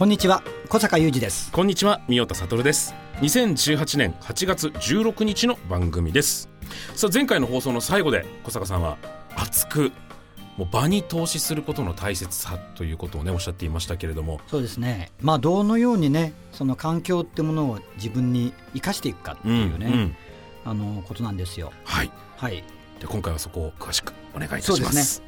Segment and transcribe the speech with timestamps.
[0.00, 1.52] こんにちは小坂雄二です。
[1.52, 2.94] こんにちは三代田悟です。
[3.16, 6.48] 2018年8月16日の番組です。
[6.96, 8.96] さあ前回の放送の最後で小坂さんは
[9.36, 9.92] 熱く
[10.56, 14.40] もう場に投資することの大切さということをねおっしゃっていましたけれども。
[14.46, 15.12] そうですね。
[15.20, 20.16] まあどのようにねその環境ってものを自分に生かしていくかっていうね、うんうん。
[20.64, 21.74] あのことなんですよ。
[21.84, 22.10] はい。
[22.38, 22.64] はい。
[23.00, 25.22] で今回はそこを詳しくお願いいたしそうまです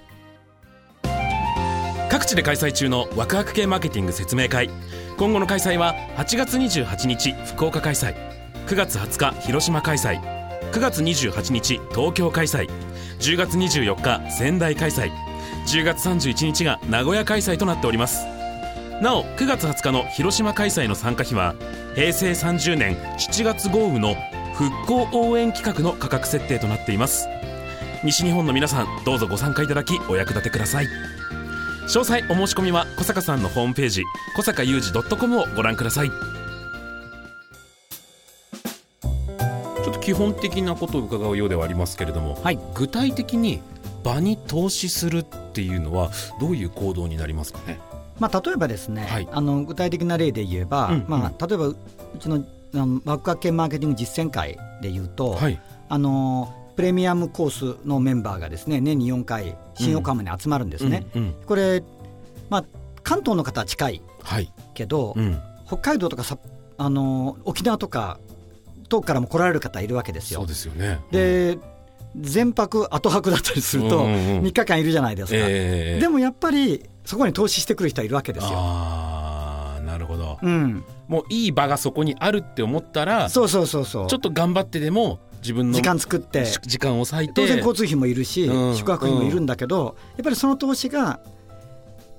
[2.13, 4.69] 各地で開催中のワクワク系マーケティング説明会。
[5.17, 8.15] 今後の開催は8月28日福岡開催。
[8.67, 10.21] 9月20日広島開催。
[10.73, 12.69] 9月28日東京開催。
[13.19, 15.11] 10月24日仙台開催。
[15.67, 18.27] 10月31日が名古屋開催となっております。
[19.01, 21.55] なお9月20日の広島開催の参加費は
[21.95, 24.17] 平成30年7月豪雨の
[24.53, 27.27] 復興応援企画の価格設定となっています。
[28.05, 31.22] 西日本の皆さんどうぞご参加いただきお役立てください。
[31.89, 34.05] 詳細お申し込みは小坂さんのホームページ
[34.37, 36.11] 小坂雄二 .com をご覧ください。
[36.11, 42.59] ちょっと基本的なことを伺うようではありますけれども、はい。
[42.75, 43.61] 具体的に
[44.05, 46.11] 場に投資するっていうのは
[46.41, 47.79] どういう行動になりますかね？
[48.19, 49.29] まあ例えばですね、はい。
[49.31, 51.77] あの具体的な例で言えば、うんまあ例えばう
[52.19, 52.45] ちの
[52.75, 55.61] あのワクワク系マーケティング実践会で言うと、はい。
[55.89, 61.83] あのプレミアムコースのメンバーがですね年に4回新横浜に集まるんですね、うんうんこれ
[62.51, 62.65] まあ
[63.03, 66.39] 関東の方は近いはい、けど、うん、北海道とかさ
[66.79, 68.21] あの沖縄とか
[68.89, 70.41] 遠くからも来られる方いるわけですよ。
[70.41, 70.47] そう。
[70.47, 71.01] ですよね。
[71.11, 71.59] で
[72.15, 74.45] 全泊後泊だったりするとうんうんうん。
[74.45, 78.51] 3日間いるじゃないですか、えーでもやっぱりそこに投資してくる人はいるわけですよ。
[78.55, 84.03] あーなるほど、うん、もういい場がそこにあるって思ったらちそうそうそうそう。
[84.05, 86.47] ょっと頑張ってでも自分の時間作って。
[86.47, 87.35] し時間を割いて。
[87.35, 88.77] 当然交通費もいるし、うん。
[88.77, 91.21] 宿泊費もいるんだけど、やっぱりその投資が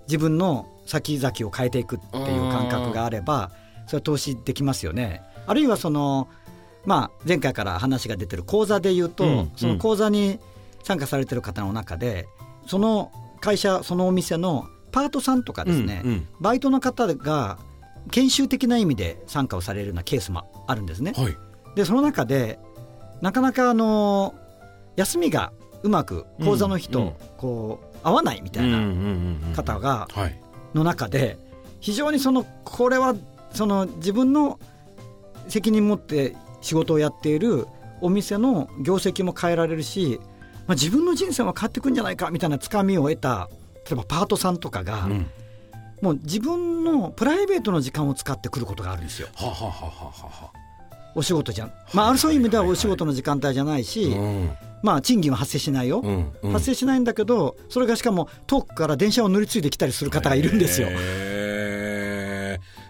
[0.08, 3.52] 自分の先々を変えていくっていう感覚があれば
[3.86, 5.22] それは投資できますよね。
[5.48, 6.30] あるいはその、
[6.86, 10.40] まあ、前回から話が出てる講座で言うと、うんその講座に
[10.84, 12.28] 参加されてる方の中で
[12.68, 16.28] その会社そのお店のパートさんとかですね、うんうん。
[16.40, 17.58] バイトの方が
[18.12, 21.14] 研修的な意味で参加をされるようなケースもあるんですね。
[21.16, 21.38] はい。
[21.76, 22.60] でその中で
[23.24, 24.36] なかなかあの
[24.98, 30.40] 休みがうまく講座の日とこう合わないみたいな方がはい。
[30.74, 31.38] の中で
[31.80, 33.16] 非常にそのこれは
[33.54, 34.60] その自分の
[35.48, 37.66] 責任持って仕事をやっている
[38.02, 40.20] お店の業績も変えられるし、
[40.68, 43.50] まあ、自分の人生も変わってくんじゃないかみたいなつかみを得た
[43.86, 45.28] 例えばパートさんとかが、うん。
[46.02, 49.30] もう自分のプライベートの時間を使ってくることがあるんですよ。
[49.36, 50.63] ははははは
[51.16, 54.52] お仕事じゃん、まあ、あるそういう意味ではお仕事の時間帯じゃないし、うん。
[54.82, 56.52] まあ賃金は発生しないよ、うんうん。
[56.52, 60.90] 発生しないんだけどそれがしかも遠くから電車を乗り継いできたりする方がいるんですよ。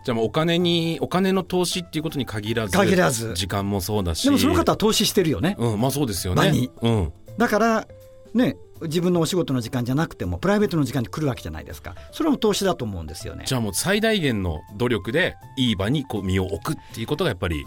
[0.06, 3.34] じゃあもうお金にお金の投資っていうことに限らず限らず。
[3.36, 4.24] 時間もそうだし。
[4.24, 5.56] でもその方は投資してるよね。
[5.60, 6.70] うんまあそうですよね。
[6.82, 7.14] うん。
[7.38, 7.88] だから
[8.34, 11.96] ね自分のお仕事の時間じゃなくてもプライベートの時間に来るわけじゃないですか。
[12.12, 13.46] それも投資だと思うんですよね。
[13.48, 17.66] じゃあもう最大限の努力でいい場にこう身を置くっていうことがやっぱり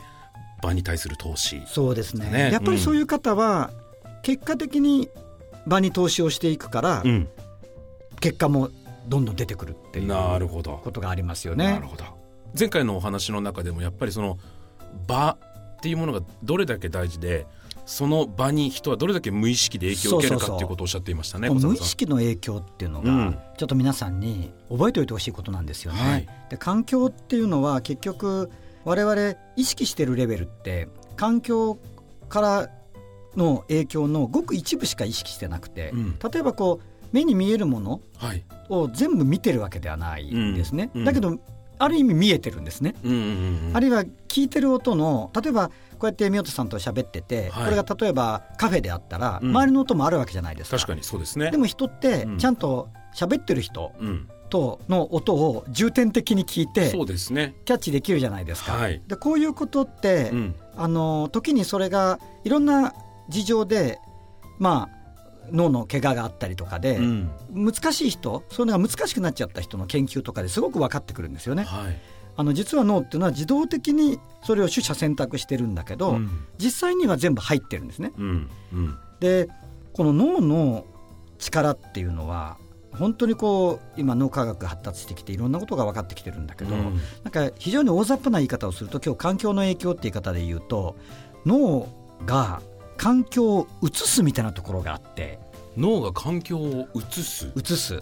[0.67, 1.63] 場に対する投資。
[1.67, 2.31] そうですね。
[2.31, 2.51] ね。
[2.53, 3.71] やっぱりそういう方は
[4.23, 5.09] 結果的に
[5.67, 7.29] 場に投資をしていくから、うん。
[8.21, 8.71] 結果も
[9.09, 10.81] どんどん出てくるっていうなるほど。
[10.83, 11.73] ことがありますよね。
[11.73, 12.05] なるほど。
[12.59, 14.39] 前回のお話の中でもやっぱりその
[15.07, 15.37] 場
[15.77, 17.47] っていうものがどれだけ大事で
[17.85, 23.39] その場に人はどれだけ無意識で影響を受けるかっていうことをおっしゃっていましたね無意識の影響っていうのが、うん。
[23.59, 26.01] ちょっと皆さんに覚えておいてほしいことなんですよね。
[26.01, 26.29] はい。
[26.49, 28.51] で環境っていうのは結局
[28.87, 31.77] 我々意識してるレベルって環境
[32.29, 32.71] から
[33.37, 36.19] の影響のごく一部しか意識してなくて、うん。
[36.33, 38.45] 例えばこう目に見えるものはい。
[38.69, 40.91] を全部見てるわけではないんですね。
[40.95, 41.01] うん。
[41.01, 41.39] うんだけど
[41.79, 42.95] ある意味見えてるんですね。
[43.05, 43.77] うんうんうんうん。
[43.77, 47.65] あるいは聞いてる音の例えばこうやって宮田さんと喋ってて、はい。
[47.65, 49.51] これが例えばカフェであったら、うん。
[49.51, 50.77] 周りの音もあるわけじゃないですか。
[50.77, 51.51] 確かにそうですね。
[51.51, 52.39] でも人ってうん。
[52.39, 53.93] ちゃんと喋ってる人
[54.47, 57.55] うんとの音を重点的に聞いてそうですね。
[57.65, 58.73] キャッチできるじゃないですか。
[58.73, 59.03] はい。
[59.07, 60.55] でこういうことって、うん。
[60.77, 62.95] あの時にそれがいろんな
[63.29, 63.99] 事情で
[64.59, 64.97] まあ
[65.51, 67.31] 脳の怪我があったりとかで、うん。
[67.53, 71.65] 難しい人そういうのが難しくなっちゃった人の研究とかですごく分かってくるんですよね。
[71.65, 71.99] はい。
[72.39, 76.31] あの実は脳っていうのは自動的にそれを取捨選択してるんだけど、うん。
[76.59, 78.13] 実際には全部入ってるんですね。
[79.21, 79.49] で
[79.93, 80.85] この脳の
[81.39, 82.59] 力っていうのは
[82.99, 87.01] 本当にこう今脳科学が発達してきていろんなことが分かってきてるんだけど、うん。
[87.23, 90.97] なんか非常に大雑把な言い方をすると今日環境の影響って言い方で言うと
[91.45, 91.89] 脳
[92.25, 92.61] が
[92.97, 95.39] 環境を移すみたいなところがあって
[95.77, 97.53] 脳が環境を移す？
[97.55, 97.95] 移す。
[97.95, 98.01] 例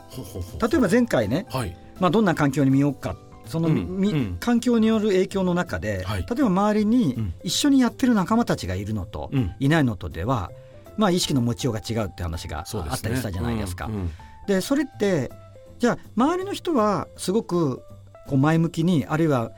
[0.77, 1.77] えば前回ね、はい。
[1.99, 6.21] まあ、どんな環境に身を置くかその、うん環境による影響の中で、はい。
[6.21, 7.35] 例えば周りにうん。
[7.43, 9.55] 一緒にやってる仲間たちがいるのと、うん。
[9.59, 10.53] いないのとでは、
[10.97, 13.87] まあ、意識の持ちようが違うって話があったりしたじゃないですか。
[13.87, 14.11] うんうん
[14.47, 15.31] でそれって
[15.79, 17.83] じゃあ周りの人はすごく
[18.29, 19.51] こう前向きにあるいは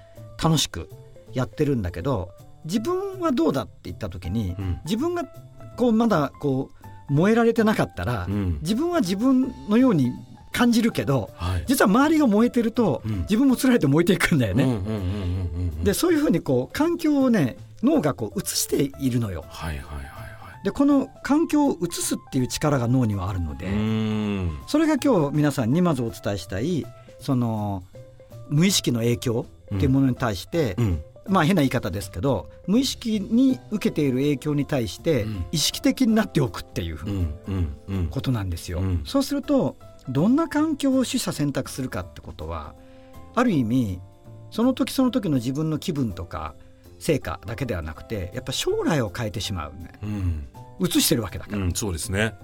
[0.43, 0.89] 楽しく
[1.33, 2.31] やってるんだけど
[2.67, 4.81] 自分はどうだって言った時に、うん。
[4.85, 5.25] 自分が
[5.77, 6.71] こうまだこ
[7.09, 8.59] う燃えられてなかったら、うん。
[8.61, 10.11] 自分は自分のように
[10.53, 11.65] 感じるけどはい。
[11.67, 13.21] 実は周りが燃えてると、うん。
[13.21, 14.79] 自分もつられて燃えていくんだよね。
[15.85, 19.45] でそういうふうにこう環境をね脳がこう映しているのよ。
[19.49, 20.05] はいはいはい。
[20.07, 20.16] は
[20.65, 23.67] でこの環境を映すっていう力が脳にはあるので。
[24.67, 26.85] それが今日皆さんにまずお伝えしたい
[27.21, 27.83] その
[28.49, 36.99] 無意識の影響っていうものに対して、うんまあ変な言い方ですけど無意識に受けている影響に対してうん意識的になっておくっていう
[38.11, 38.79] ことなんですよ。
[38.79, 39.77] うんそうすると
[40.09, 42.75] どんな環境を取捨選択するかってことは
[43.35, 44.01] ある意味
[44.53, 46.55] その時その時の自分の気分とか
[47.07, 49.93] 成果だけではなくてやっぱ将来を変えてしまうね。
[50.03, 50.49] うん。
[50.81, 52.35] 映してるわけだから、うんそうですね。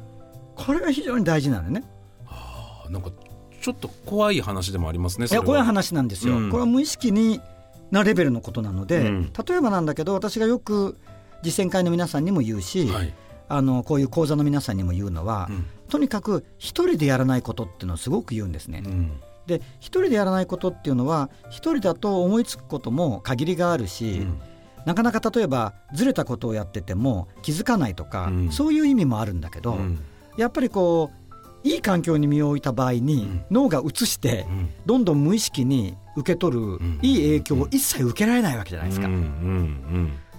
[0.54, 1.82] これが非常に大事なのね。
[2.26, 3.10] あなんか
[3.60, 6.50] ちょっと怖い話でもありますねいやこういう話なんですよ、うん。
[6.50, 7.40] これは無意識に
[7.90, 9.32] なレベルのことなので、うん。
[9.32, 10.96] 例えばなんだけど私がよく
[11.42, 13.12] 実践会の皆さんにも言うし、はい。
[13.48, 15.66] あのこういう講座の皆さんにも言うのは、うん。
[15.88, 18.82] とにかく一人でやらないことっていうのをすごく言うんですね。
[18.86, 19.20] うん。
[19.46, 24.40] で一人でやらないことっていうのは一人だと思いつくことも限りがあるうし、ん
[24.86, 28.52] なかなか例えばずれたことをやってても気づかないとか、うん。
[28.52, 30.00] そういう意味もあるんだけど、うん。
[30.36, 31.10] やっぱりこ
[31.64, 33.44] ういい環境に身を置いた場合に、うん。
[33.50, 34.70] 脳が移して、うん。
[34.86, 36.98] どんどん無意識に受け取るん。
[37.02, 39.08] いい影響を一切受けられないわけじゃないですか。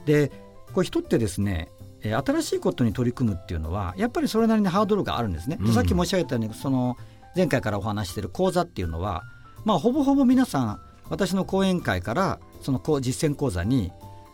[0.06, 0.32] で
[0.74, 1.70] これ人ってですね
[2.02, 5.58] えー新しいことに取り組むっていうのはやっぱりそれなりにハードルがあるんですね。
[5.74, 6.98] さっき申し上げたようにその
[7.36, 9.24] 前回からお話ししている講座っていうのは、
[9.64, 10.80] まあ、ほぼほぼ皆さん
[11.10, 13.92] 私の講演会からそのこう実践講座に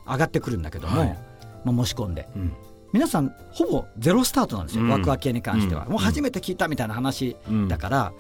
[0.09, 1.17] 上がってくるんだけども、はい。
[1.63, 2.27] まあ、申し込んで。
[2.35, 2.53] うん。
[2.91, 4.89] 皆さんほぼゼロスタートなんですよ、うん。
[4.89, 5.91] ワクワク系に関しては、うん。
[5.91, 7.67] もう初めて聞いたみたいな話うん。
[7.67, 8.13] だから、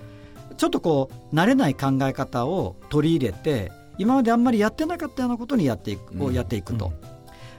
[0.57, 6.21] ちょっとこう慣れない考え方を取り入れて今まであんまりやってなかったようなことにやっていく、うん。
[6.23, 6.93] をやっていくと、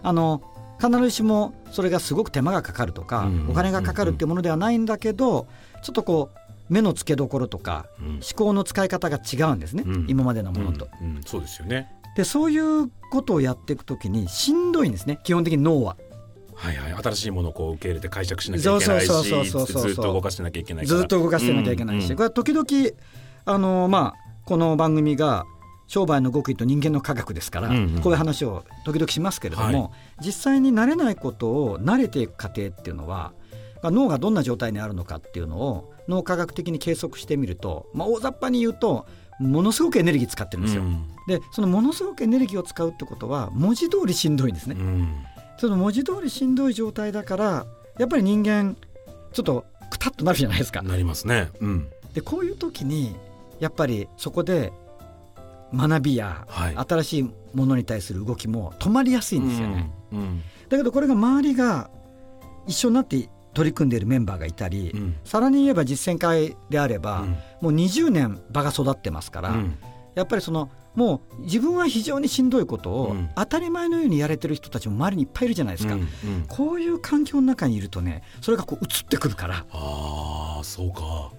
[0.02, 0.42] あの
[0.80, 3.48] 必ずしもそれがすごく手間がかかるとか、うん。
[3.50, 5.48] お金がかかるっていうものではないんだけど
[5.82, 8.06] ちょっとこう目の付けどころとかうん。
[8.06, 10.06] 思考の使い方が違うんですね、うん。
[10.08, 10.88] 今までのものと。
[11.26, 15.20] そうですよねでそういうことをやっていくときにしんどいんですね。
[15.24, 15.96] 基本的に脳は。
[16.54, 16.92] はいはい。
[16.92, 22.16] 新しいものをこう受け入れて解釈しなきゃいけないしずっと動かしてなきゃいけないずっと動かしてなきゃいけないし、うん。
[22.16, 22.66] これは時々
[23.46, 25.44] あのまあこの番組が
[25.86, 28.00] 商売の極意と人間の科学ですから、うんうん。
[28.00, 29.90] こういう話を時々しますけれども、は
[30.20, 30.26] い。
[30.26, 33.32] 実際に慣れないことを慣れていく過程っていうのは、
[33.82, 39.06] まあ脳がどんな状態にあるのかっていうのを脳科学的に計測してみると、まあ、大雑把に言うと
[39.40, 40.82] ものすごくエネルギー使ってるんですよ。
[40.82, 44.76] うんでそのものすごくエネルギーを使うってことは文字通りしんどいんですね。
[44.78, 45.14] うん
[45.58, 47.66] その文字通りしんどい状態だから
[47.98, 48.76] やっぱり人間
[49.32, 50.82] ちょっとくたっとなるじゃないですか。
[50.82, 53.14] なりますねうんでこういう時に
[53.60, 54.72] やっぱりそこで
[55.74, 59.90] 学びやはい新しいものに対する動きも止まりやすいんですよね。
[60.12, 61.90] うんだけどこれが周りが
[62.66, 65.16] 一緒になって取り組んでいるメンバーがいたり、うん。
[65.24, 67.28] さらに言えば実践会であれば、うん。
[67.30, 69.78] もう20年場が育ってますから、うん。
[70.14, 73.30] やっぱりそのもう自分は非常にしんどいことをうん。
[73.36, 75.94] 当たり前のようにやれてる人たちも周りにいっぱいいるじゃないですか。
[75.94, 76.00] うん。
[76.00, 76.08] うん。
[76.48, 79.64] こういう環境の中にいるとねそれがこう移ってくるから。
[79.70, 81.32] ああそうか。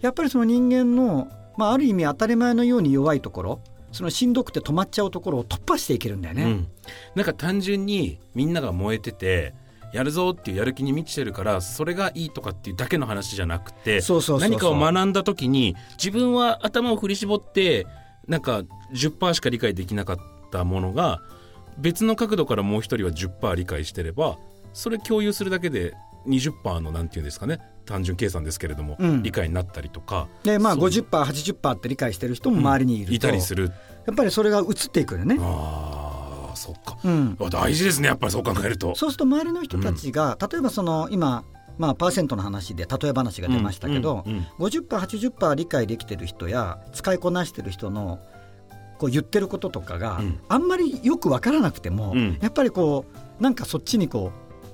[0.00, 3.60] やっぱりその人間の、まあ、ある意味当たり前のように弱いところ
[3.94, 6.42] そのしんどくて止まっちゃうところを突破していけるんだよね。
[6.42, 6.66] うん、
[7.14, 9.54] なんか単純にみんなが燃えてて
[9.94, 14.00] やるぞっていうやる気に満ちてるからそれがいいとかっていうだけの話じゃなくて
[14.40, 17.86] 何かを学んだ時に自分は頭を振り絞って
[18.26, 20.16] なんか10%しか理解できなかっ
[20.50, 21.20] たものが
[21.78, 24.36] 別の角度からもう一人は10%理解してれば
[24.72, 25.94] それ共有するだけで
[26.26, 29.22] 20%のなんていうんですかね単純計算ですけれども、うん。
[29.22, 33.70] 理解になったりとかでまあそう 50%80% って理解してる人も周りにいると、いたりする。
[34.06, 35.36] やっぱりそれが移っていくよね。
[35.38, 36.98] あーそっか。
[37.04, 38.94] うん、あ大事ですねやっぱりそう考えると。
[38.94, 41.44] そうすると周りの人たちが、例えばその今、
[41.78, 48.20] まあ、パーセントの話で例え話が出ましたけど、うんうん 50%80% 理解できてる人や使いこなしてる人の
[48.98, 50.40] こう言ってることとかが、うん。
[50.48, 52.38] あんまりよく分からなくても、うん。
[52.40, 53.04] やっぱりこ
[53.40, 54.32] うなんかそっちにこ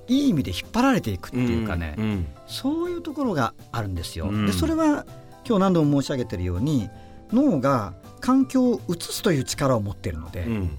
[0.08, 2.26] ういい意味で引っ張られていくっていうかね、うんうん。
[2.46, 4.26] そういうところがあるんですよ。
[4.26, 4.46] うん。
[4.46, 5.06] でそれは
[5.46, 6.90] 今日何度も申し上げてるように
[7.32, 10.78] 脳が環境を移すという力を持っているので、うん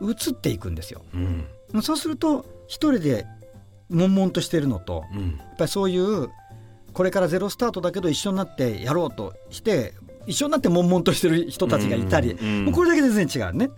[0.00, 1.02] 移っていくんですよ。
[1.14, 1.44] うん。
[1.74, 3.26] うんそうすると一人で
[3.90, 5.36] 悶々としてるのとうん。
[5.36, 6.28] やっぱりそういう
[6.92, 9.92] これからゼロスタートだけど一緒になってやろうとして
[10.26, 13.70] 一緒になって悶々としてる人たちがいたり、うんもうこれだけで全然違うね。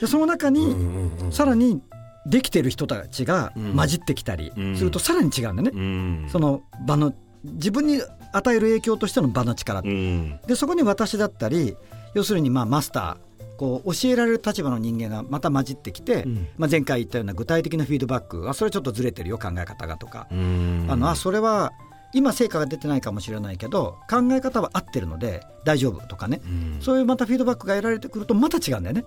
[0.00, 1.80] でその中に、うんうんうんさらに
[2.26, 3.76] できてる人たちがうん。
[3.76, 4.76] 混じってきたりうん。
[4.76, 6.28] するとさらに違うんだね、うん。
[6.30, 7.14] その場の
[7.44, 8.00] 自分に
[8.32, 10.40] 与える影響としての場の力、うん。
[10.46, 11.76] でそこに私だったり
[12.14, 16.48] 要するにまあマスターこう教えられる立場の人間がまた混じってきて、うん。
[16.56, 20.86] まあ、前回言ったような具体的なフィードバックあそれちょっとずれてるよ考え方がとか、うん。
[20.88, 21.72] あのあそれは
[22.12, 26.78] 今成果が出てないかもしれないけど考え方は合ってるので大丈夫とかね、うん。
[26.80, 29.04] そういうまたフィードバックが得られてくるとまた違うんだよね。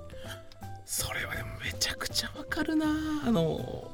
[0.86, 2.86] それはでもめちゃくちゃわかるな。
[3.26, 3.92] あの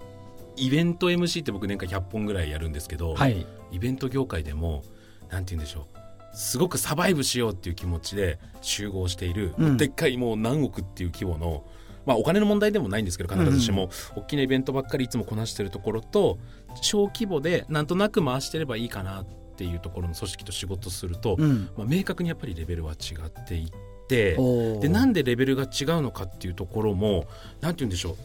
[0.55, 4.83] イベント MC って僕年間100本ぐらいやるんですけど、はい、イベント業界でも
[5.31, 6.02] なんて言うんでしょう
[6.33, 9.77] すごくサバイブしようっていう気持ちで集合している、うん。
[9.77, 11.63] でっかいもう何億っていう規模の、
[12.05, 16.39] まあ、お金の問題でもないんですけど必ずしも大きなイベントばっかりいつもこなしてるところと
[16.81, 19.25] 小規模でなんとなく回してればいいかなっ
[19.55, 23.73] ていうところの組織と仕事すると、うん、まあ、明確にやっぱりレベルは違っていって。
[24.09, 25.69] でなんでレベルが違う
[26.01, 27.25] のかっていうところも
[27.61, 28.15] なんて言うんでしょう。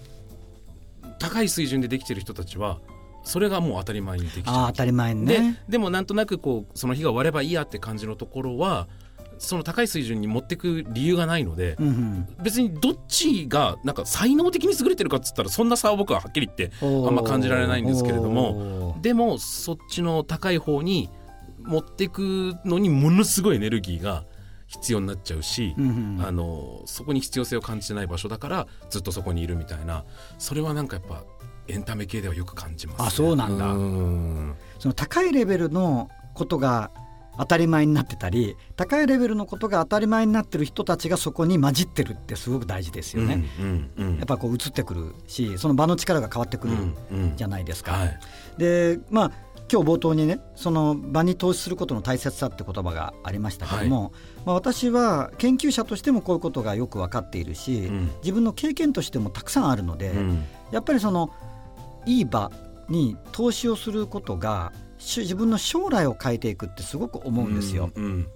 [1.20, 2.80] 高い水準でできてる人たちは
[3.28, 4.66] それがもう当たり前にできちゃう。
[4.68, 5.62] 当たり前にでね。
[5.68, 8.88] でもなんとなくこうその日が終わればいいやって感じのところは
[9.36, 12.28] その高い水準に持ってく理由がないので、うんうん。
[12.42, 21.10] 別にどっちがなんか才能的に優れてるかっつったらそんな差は僕ははっきり言ってあんま感じられないんですけれどもでもそっちの高い方に
[21.58, 24.24] 持っていくのにものすごいエネルギーが
[24.66, 26.26] 必要になっちゃうし、うんうん。
[26.26, 30.04] あのそこに必要性を感じてない場所だからずっとそこにいるみたいな。
[30.38, 31.24] それはなんかやっぱ
[31.68, 33.66] エンタメ系ではよく感じます、ね、あそうなんだ。
[33.66, 34.56] ん。
[34.78, 36.90] その高いレベルのことが
[37.38, 43.44] 当たり前になってたり高いレベルのことが当たり前になってる人たちがそこに混じってるってすごく大事ですよね。
[43.60, 44.16] うんうんうん。
[44.16, 47.36] やっぱこう移ってくるしその場の力が変わってくるうんうん。
[47.36, 47.92] じゃないですか。
[47.92, 48.18] はい。
[48.58, 49.32] でまあ
[49.70, 54.12] 今日冒頭にねその場に投資することの大切さって言葉がありましたけども、
[54.46, 58.10] まあ、私は研究者としてもこういうことがよく分かっているし、うん。
[58.22, 60.44] 自分の経験としてもたくさんあるので、うん。
[60.72, 61.30] やっぱりその
[62.06, 62.50] いい場
[62.88, 67.90] に投資をすることがし自分の将来を変えていくってすごく思うんですよ。
[67.94, 68.26] うん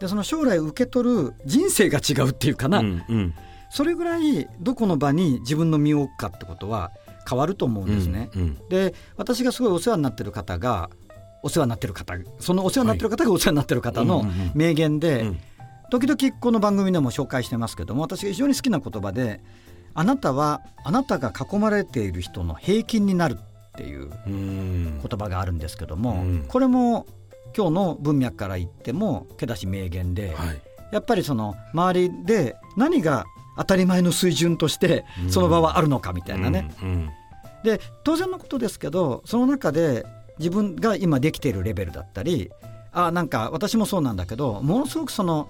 [0.00, 3.34] でその将来受け取る人生が違うっていうかな、うんうん。
[3.70, 6.90] それぐらいどこの場に自分の身を置くかってことは
[7.28, 8.30] 変わると思うんですね。
[8.34, 10.88] うんで私がすごいお世話になってる方が
[11.42, 14.52] お世話になってる方そのお世話になってる方がお世話になってる方のうんうんうん。
[14.54, 15.40] 名言で、うん。
[15.90, 19.42] 時々この番組でも紹介してますけども私が非常に好きな言葉で
[19.94, 23.38] 「あなたはあなたが囲まれている人の平均になる」
[23.70, 25.00] っていううん。
[25.00, 26.44] 言葉があるんですけども、うん。
[26.48, 27.06] これも
[27.56, 30.60] 今日の文脈から言ってもけだし名言で、はい。
[30.92, 33.24] やっぱりその周りで何が
[33.56, 35.30] 当たり前の水準としてうん。
[35.30, 37.10] その場はあるのかみたいなね、うん。
[37.64, 40.06] で当然のことですけどその中で
[40.38, 42.50] 自分が今できているレベルだったり
[42.92, 45.48] あなんか私もそうなんだけどものすごくその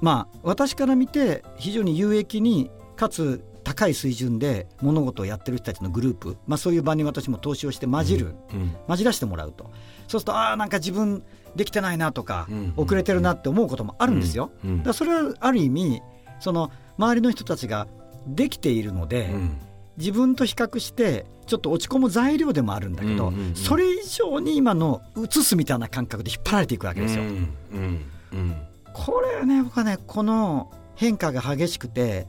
[0.00, 9.70] まあ私から見て非常に有益にかつ高い水準で物事をやってる人たちのグループ、まあ、そういう場に私も投資をして混じる、うん混じらせてもらうと。
[10.08, 11.22] そうするとああなんか自分
[11.54, 14.50] できてないなとか、うん遅れてるなって思うこともあるんですよ。
[14.64, 16.02] うんだそれはある意味
[16.40, 17.86] その周りの人たちが
[18.26, 19.58] できているので、うん。
[19.98, 23.54] 自分と比較してちょっと落ち込む材料でもあるんだけど、うんうんうん。
[23.54, 27.22] それ以上に今の映すみたいな感覚で引っ張られていくわけですよ。
[27.22, 28.56] うんうんうん
[28.92, 32.26] これね僕はねこの変化が激しくて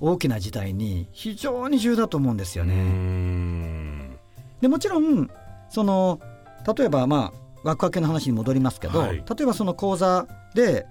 [0.00, 2.74] 大きな時代に非常に重要だと思うんですようね。
[2.74, 4.18] ん。
[4.60, 5.30] でもちろん
[5.70, 6.20] その
[6.76, 9.16] 例えばまあワクワクの話に戻りますけど、はい。
[9.16, 10.86] 例えばその講座で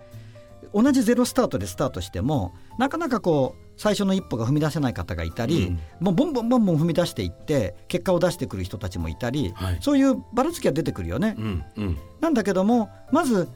[0.74, 5.80] 同じゼロスタートでスタートしてもなかなかこう最初の一歩が踏み出せない方がいたり、うん。
[6.00, 9.78] もうボンボンボンボン踏み出していって結果を出してくる人たちもいたり、はい。
[9.82, 11.36] そういうばらつきが出てくるよね。
[11.38, 11.98] うんうん。
[12.20, 13.48] なんだけどもまず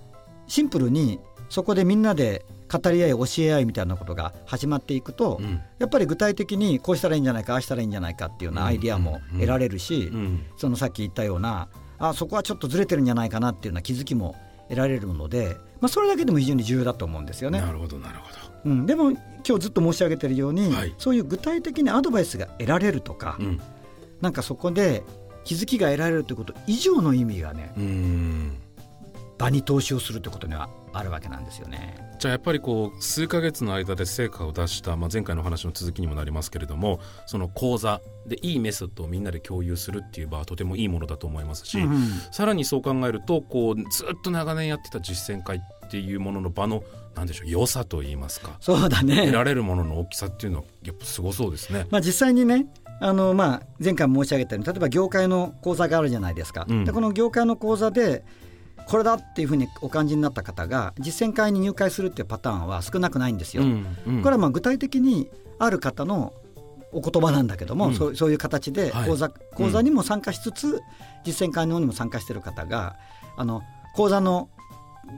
[0.48, 5.62] シンプルにそこでみんなで語り合い教え合いみたいなことが始まっていくと、うん。
[5.80, 10.46] やっぱり具体的にこうしたらいいんじゃないかああしたらいいんじゃないかっていうようなアイディアも得られるし、うん。
[10.58, 11.68] そのさっき言ったような
[12.00, 14.36] あそこはちょっとずれてるんじゃないかなっていうような気づきも
[14.70, 17.60] 得られるので、まあ、それだけでも非常に重要だと思うんですよね。
[17.60, 18.72] なるほどなるほど。
[18.72, 19.20] うん、でも今
[19.58, 20.96] 日ずっと申し上げてるように、はい。
[20.98, 23.62] そういう具体的にアドバイスが得られるとか、うん。
[24.22, 25.04] なんかそこで
[25.44, 28.58] 気づきが得られるということ以上の意味がねうーん
[29.42, 31.96] 場に投資をするということにはあるわけなんですよね。
[32.20, 46.84] じゃあやっぱりこう数ヶ月の間で成果を出した、まあ、前回の話の続きにもなりますけれどもその講座でいいメソッドをみんなで共有するっていう場はとてもいいものだと思いますし、うんさらにそう考えるとこうずっと長年やってた実践会っていうものの場の
[47.16, 51.88] なんでしょう良さといいますかそうだ得ねられるものの大きさっていうのはやっぱすごそうですね。
[51.90, 52.68] まあ、実際にね
[53.00, 58.24] あのまあ前回も申し上げたように例えば業界の講座があるじゃないですか、うんでこの業界の講座で
[58.88, 63.64] これだっていうふうにお感じになった方が実践会に入会するっていうパターンは少なくないんですよ。
[63.64, 64.22] うんうん。
[64.22, 66.34] これはまあ具体的にある方の
[66.92, 67.96] お言葉なんだけども、うん。
[67.96, 69.10] そうそういう形ではい。
[69.10, 70.82] 講座,、講座にも参加しつつ、
[71.24, 72.96] 実践会の方にも参加してる方が
[73.38, 73.62] あの
[73.96, 74.50] 講座の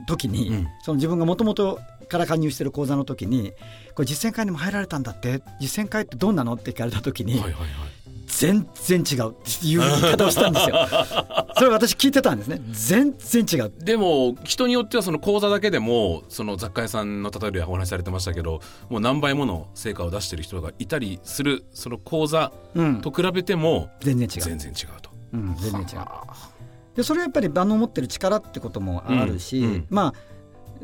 [0.06, 0.68] 時に、うん。
[0.82, 3.52] その自分がもともとから加入してる講座の時に
[3.94, 7.68] これ実践会にも入られたんだって実践会ってどんなのって聞かれた時に、はいはいはい
[8.38, 10.76] 全然違うっていう言い方をしたんですよ。
[11.56, 12.60] それ私聞いてたんですね。
[12.72, 13.72] 全然違う。
[13.78, 23.00] でも人によってはその講座だけでもその雑貨屋さんの例えでお話しされてましたけどもう何倍もの成果を出してる人がいたりするその講座うん。
[23.00, 24.42] と比べても全然違う。
[24.42, 25.10] 全然違うと。
[25.32, 25.86] うん、全然違う。
[26.96, 29.64] でそれはやっぱり場の持ってる力ってこともあるし、うん。
[29.64, 29.86] うん。
[29.90, 30.14] まあ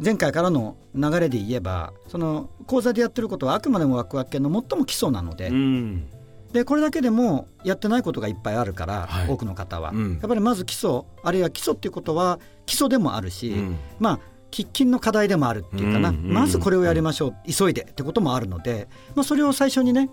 [0.02, 6.08] 前回からの流れで言えばその講座でやってることはあくまでもワクワク系の最も基礎なので,、うん
[6.52, 9.28] でこれだけでもやってないことがいっぱいあるから、はい。
[9.28, 10.12] 多くの方は、うん。
[10.14, 13.78] やっぱりまず基礎あるいは基礎っていうことは基礎でもあるし、うん。
[13.98, 20.10] まあ喫緊の課題でもあるっていうかな、うんうんまずこれをやりましょう急いでってこともあるので、まあ、それを最初にね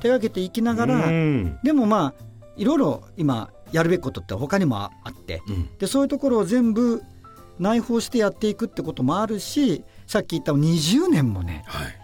[0.00, 1.58] 手がけていきながら、うん。
[1.64, 2.24] でもまあ
[2.56, 5.76] いろいろ今やるべきことって他にもあってうん。
[5.78, 7.02] でそういうところを全部
[7.58, 12.00] 内包してやっていくってこともあるしさっき言った20年もねはい。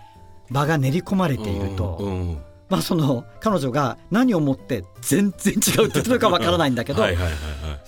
[0.51, 2.39] 場が練り込まれていると、うんうん
[2.69, 7.03] まあその彼女が何をもって全然違うって言ってるのかわからないんだけど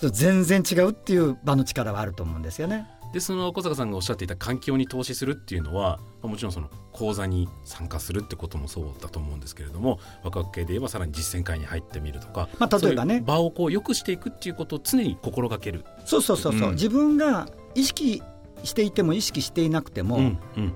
[0.09, 2.87] 全然違うっていう場の力はあると思うんですよね。
[3.11, 13.21] でその小坂さんがおっしゃっていた環境に投資するっていうのはまあもちろんその講座に参加するってこともそうだと思うんですけれども若く系で言えばさらに実践会に入ってみるとか、まあ例えばね。
[13.25, 15.85] 場をこう良くしていくっていうことを常に心がける。
[16.05, 16.75] そうそうそうそう、うん。
[16.75, 18.21] 自分が意識
[18.63, 20.73] していても意識していなくても、うんうん。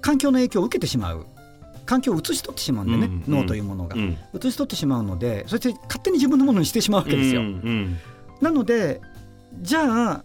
[0.00, 1.26] 環境の影響を受けてしまう
[1.92, 4.16] 環境を移し取ってしまうんでね、うん脳というものが、うん。
[4.34, 7.42] 移し取ってしまうのでそして勝手に自分のものにしてしまうわけですよ。
[7.42, 7.98] うんうん
[8.40, 9.00] なので
[9.60, 10.24] じゃあ、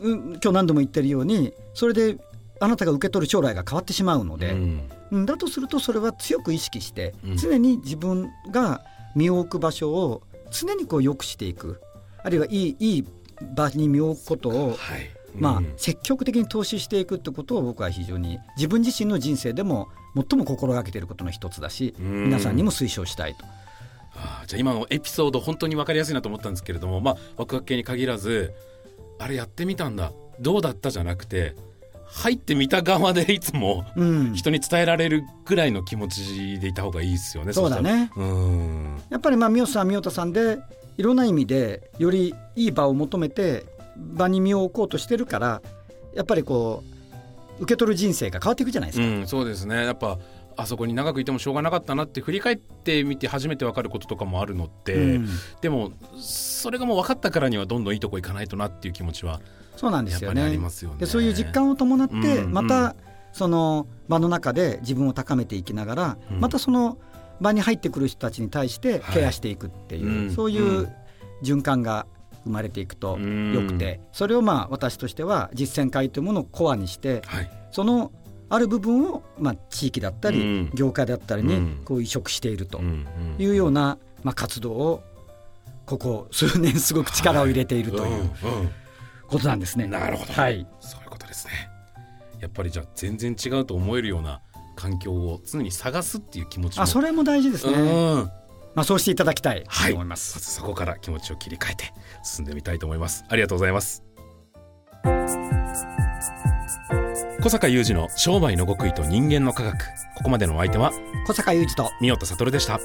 [0.00, 2.18] うん、今日何度も言ってるようにそれで
[2.60, 4.90] あなたが受け取る将来が変わってしまうので、うん。
[5.10, 7.36] うんだとするとそれは強く意識して、うん。
[7.38, 8.82] 常に自分が
[9.16, 11.80] 身を置く場所を常にこう良くしていく。
[12.22, 13.06] あるいはいいいい
[13.56, 15.10] 場に身を置くことを、はい。
[15.34, 15.72] まあうん。
[15.78, 22.24] 積極的に投資していくってことを僕は非常に自分自身の人生でも最も心がけていることの一つだし、うん。
[22.24, 23.44] 皆さんにも推奨したいと。
[24.14, 28.52] あーじゃあ今のエピソード本当に分かりやすいなと思ったんですけれどもまあワクワク系に限らず
[29.18, 30.12] あれやってみたんだ。
[30.40, 31.54] どうだったじゃなくて
[32.06, 38.10] 入ってみた側でいつもうん、人に伝えられるぐらいの気持ちでいた方がいいですよねそうだね。
[38.16, 39.02] うん。
[39.10, 40.58] やっぱりまあ三好さん三代さんで
[40.96, 43.64] いろんな意味でよりいい場を求めて
[43.96, 45.62] 場に身を置こうとしてるから
[46.14, 46.99] やっぱりこう
[47.60, 49.06] 受け取る人生が変わっていくじゃないですか。
[49.06, 49.84] うん、そうですね。
[49.84, 50.18] やっぱ
[50.56, 55.28] あそこに長くいてもしょうがなかったなって振り返ってみて初めて分かることとかもあるのって、うん。
[55.60, 59.40] でもそれがもう分かったからにはどんどんいいとこ行かないとなっていう気持ちは
[59.76, 60.50] そうなんですよね。
[60.50, 60.98] りますよね。
[60.98, 62.96] でそういう実感を伴って、うんまた
[63.32, 66.40] その場の中で自分を高めていきながら、うん。
[66.40, 66.98] またその
[67.40, 70.92] 場に入ってくる人たちに対してはいケアしていくっていう、うんそういうう
[71.42, 72.06] 循環が
[72.44, 73.52] 生まれていくとうん。
[73.52, 77.50] よくて、それをまあ私としては実践会というものをコアにしてはい。
[77.70, 78.12] その
[78.48, 80.70] ある部分をまあ地域だったり、うん。
[80.74, 81.82] 業界だったりにうん。
[81.84, 82.80] こう移植していると
[83.38, 85.02] いうような、まあ、活動を
[85.86, 88.30] ここ数年すごく力を入れているという
[89.26, 89.86] ことなんですね。
[89.86, 90.66] なるほど、はい。
[90.80, 91.52] そういうことですね。
[92.40, 94.40] やっぱりじゃあ全然違うと思えるような
[94.76, 96.82] 環境を常に探すっていう気持ちも。
[96.82, 97.74] あそれも大事ですね。
[97.74, 98.30] うん
[98.74, 99.92] まあ、そうしていただきたいとはい。
[99.92, 100.36] 思います。
[100.36, 103.24] まずそこから気持ちを切り替えて進んでみたいと思います。
[103.28, 104.04] ありがとうございます。
[107.42, 109.78] 小坂雄二の商売の極意と人間の科学。
[110.16, 110.92] ここまでのお相手は
[111.26, 112.78] 小坂雄二と三代悟でした。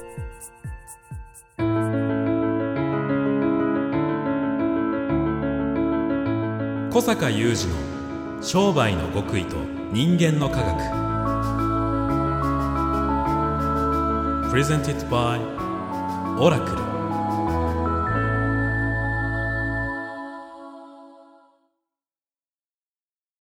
[6.90, 9.56] 小坂雄二の商売の極意と
[9.92, 11.06] 人間の科学。
[14.50, 15.55] Presented by
[16.38, 16.85] オラクル。